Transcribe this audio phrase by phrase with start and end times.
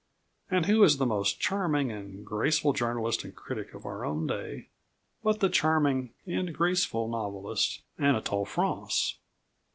[0.49, 4.69] And who is the most charming and graceful journalist and critic of our own day
[5.23, 9.19] but the charming and graceful novelist, Anatole France?